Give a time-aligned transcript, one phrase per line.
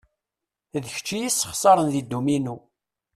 [0.83, 2.55] D kečč iyi-sexsaren deg dduminu.